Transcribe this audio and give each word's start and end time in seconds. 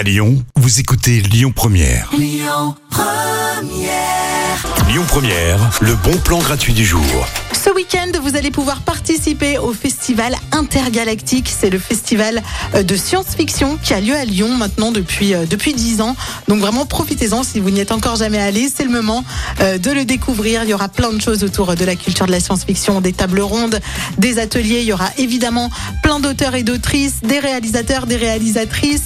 À 0.00 0.02
Lyon, 0.02 0.42
vous 0.56 0.80
écoutez 0.80 1.20
Lyon 1.20 1.52
Première. 1.54 2.08
Lyon 2.16 2.74
Première. 2.88 4.88
Lyon 4.88 5.04
Première, 5.06 5.58
le 5.82 5.94
bon 5.94 6.16
plan 6.24 6.38
gratuit 6.38 6.72
du 6.72 6.86
jour. 6.86 7.04
Ce 7.52 7.68
week-end, 7.68 8.10
vous 8.22 8.34
allez 8.34 8.50
pouvoir 8.50 8.80
participer 8.80 9.49
au 9.70 9.72
festival 9.72 10.34
intergalactique. 10.50 11.48
C'est 11.48 11.70
le 11.70 11.78
festival 11.78 12.42
euh, 12.74 12.82
de 12.82 12.96
science-fiction 12.96 13.78
qui 13.82 13.94
a 13.94 14.00
lieu 14.00 14.16
à 14.16 14.24
Lyon 14.24 14.48
maintenant 14.48 14.90
depuis 14.90 15.32
euh, 15.32 15.46
depuis 15.48 15.74
10 15.74 16.00
ans. 16.00 16.16
Donc 16.48 16.58
vraiment 16.58 16.86
profitez-en 16.86 17.44
si 17.44 17.60
vous 17.60 17.70
n'y 17.70 17.78
êtes 17.78 17.92
encore 17.92 18.16
jamais 18.16 18.40
allé, 18.40 18.68
c'est 18.74 18.84
le 18.84 18.90
moment 18.90 19.24
euh, 19.60 19.78
de 19.78 19.92
le 19.92 20.04
découvrir. 20.04 20.64
Il 20.64 20.70
y 20.70 20.74
aura 20.74 20.88
plein 20.88 21.12
de 21.12 21.20
choses 21.20 21.44
autour 21.44 21.76
de 21.76 21.84
la 21.84 21.94
culture 21.94 22.26
de 22.26 22.32
la 22.32 22.40
science-fiction, 22.40 23.00
des 23.00 23.12
tables 23.12 23.40
rondes, 23.40 23.78
des 24.18 24.38
ateliers. 24.40 24.80
Il 24.80 24.86
y 24.86 24.92
aura 24.92 25.10
évidemment 25.18 25.70
plein 26.02 26.18
d'auteurs 26.18 26.56
et 26.56 26.64
d'autrices, 26.64 27.20
des 27.22 27.38
réalisateurs, 27.38 28.06
des 28.06 28.16
réalisatrices. 28.16 29.04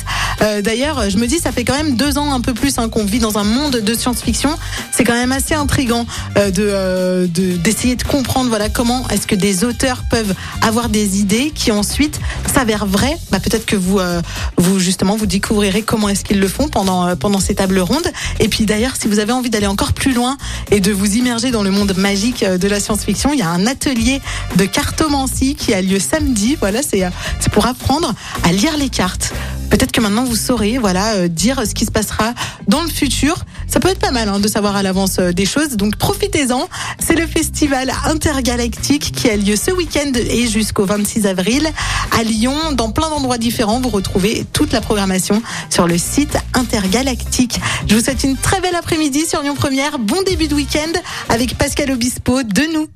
D'ailleurs, 0.63 1.09
je 1.09 1.17
me 1.17 1.27
dis, 1.27 1.39
ça 1.39 1.53
fait 1.53 1.65
quand 1.65 1.77
même 1.77 1.97
deux 1.97 2.19
ans 2.19 2.35
un 2.35 2.41
peu 2.41 2.53
plus 2.53 2.79
hein, 2.79 2.89
qu'on 2.89 3.05
vit 3.05 3.19
dans 3.19 3.39
un 3.39 3.45
monde 3.45 3.77
de 3.77 3.95
science-fiction. 3.95 4.51
C'est 4.91 5.05
quand 5.05 5.15
même 5.15 5.33
assez 5.33 5.55
intrigant 5.55 6.07
euh, 6.37 6.51
de 6.51 7.57
d'essayer 7.57 7.97
de, 7.97 8.03
comprendre 8.03 8.49
voilà 8.49 8.69
comment 8.69 9.09
est-ce 9.09 9.27
que 9.27 9.35
des 9.35 9.65
auteurs 9.65 10.05
peuvent 10.11 10.35
avoir 10.63 10.89
des 10.89 11.19
idées 11.21 11.53
qui 11.55 11.73
ensuite 11.73 12.21
s'avèrent 12.53 12.87
vraies. 12.87 13.17
Bah, 13.31 13.41
peut-être 13.41 13.67
que 13.67 13.77
vous 13.77 13.99
euh, 13.99 14.21
vous 14.57 14.79
justement 14.79 15.17
vous 15.17 15.27
découvrirez 15.27 15.83
comment 15.83 16.09
est-ce 16.09 16.25
qu'ils 16.25 16.41
le 16.41 16.49
font 16.49 16.69
pendant 16.69 17.07
euh, 17.07 17.17
pendant 17.17 17.41
ces 17.41 17.55
tables 17.55 17.79
rondes. 17.79 18.11
Et 18.41 18.49
puis 18.49 18.67
d'ailleurs, 18.67 18.97
si 18.97 19.09
vous 19.09 19.19
avez 19.19 19.33
envie 19.33 19.51
d'aller 19.51 19.67
encore 19.67 19.93
plus 19.93 20.13
loin 20.13 20.37
et 20.71 20.81
de 20.81 20.93
vous 20.93 21.17
immerger 21.17 21.51
dans 21.51 21.63
le 21.63 21.71
monde 21.71 21.95
magique 21.97 22.43
euh, 22.43 22.59
de 22.59 22.69
la 22.69 22.81
science-fiction, 22.81 23.33
il 23.33 23.39
y 23.39 23.43
a 23.43 23.49
un 23.49 23.67
atelier 23.67 24.21
de 24.57 24.65
cartomancie 24.65 25.55
qui 25.55 25.75
a 25.75 25.83
lieu 25.83 25.99
samedi. 25.99 26.57
Voilà, 26.59 26.83
c'est 26.83 27.05
euh, 27.05 27.11
c'est 27.41 27.53
pour 27.53 27.67
apprendre 27.67 28.15
à 28.43 28.53
lire 28.53 28.77
les 28.77 28.89
cartes. 28.89 29.33
Peut-être 29.71 29.93
que 29.93 30.01
maintenant 30.01 30.25
vous 30.25 30.37
saurez, 30.37 30.79
voilà, 30.79 31.15
euh, 31.15 31.29
dire 31.29 31.63
ce 31.67 31.75
qui 31.75 31.85
se 31.85 31.91
passera 31.91 32.35
dans 32.69 32.83
le 32.83 32.89
futur. 32.89 33.45
Ça 33.75 33.81
peut 33.81 33.89
être 33.89 33.99
pas 33.99 34.13
mal 34.13 34.29
hein, 34.29 34.39
de 34.39 34.47
savoir 34.47 34.77
à 34.77 34.85
l'avance 34.85 35.19
euh, 35.19 35.33
des 35.33 35.47
choses. 35.47 35.71
Donc 35.71 35.97
profitez-en. 35.97 36.69
C'est 37.01 37.17
le 37.17 37.27
festival 37.27 37.93
intergalactique 38.05 39.11
qui 39.11 39.29
a 39.29 39.37
lieu 39.37 39.57
ce 39.57 39.73
week-end 39.73 40.13
et 40.15 40.47
jusqu'au 40.47 40.85
26 40.85 41.27
avril 41.27 41.69
à 42.17 42.23
Lyon. 42.23 42.55
Dans 42.75 42.93
plein 42.93 43.11
d'endroits 43.11 43.37
différents, 43.37 43.81
vous 43.81 43.89
retrouvez 43.89 44.47
toute 44.53 44.73
la 44.73 44.81
programmation 44.81 45.43
sur 45.71 45.89
le 45.89 45.99
site 45.99 46.39
intergalactique. 46.55 47.59
Je 47.89 47.97
vous 47.97 48.01
souhaite 48.01 48.23
une 48.23 48.37
très 48.37 48.61
belle 48.61 48.77
après-midi 48.77 49.27
sur 49.27 49.43
Lyon 49.43 49.57
Première. 49.57 49.99
Bon 49.99 50.23
début 50.23 50.47
de 50.47 50.55
week-end 50.55 50.93
avec 51.29 51.59
Pascal 51.59 51.91
Obispo 51.91 52.45
de 52.45 52.73
nous. 52.73 52.87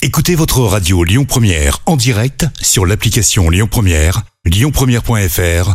Écoutez 0.00 0.36
votre 0.36 0.60
radio 0.60 1.02
Lyon 1.02 1.24
Première 1.24 1.80
en 1.86 1.96
direct 1.96 2.46
sur 2.60 2.86
l'application 2.86 3.50
Lyon 3.50 3.66
Première, 3.68 4.22
lyonpremière.fr 4.44 5.74